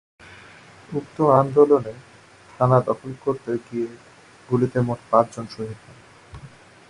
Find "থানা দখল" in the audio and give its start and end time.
2.49-3.11